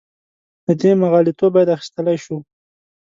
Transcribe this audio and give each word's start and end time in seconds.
له 0.65 0.73
دې 0.81 0.91
مغالطو 1.01 1.45
باید 1.55 1.73
اخیستلی 1.75 2.17
شو. 2.23 2.37